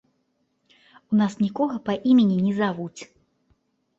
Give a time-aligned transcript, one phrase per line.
[1.15, 3.01] У нас нікога па імені не завуць.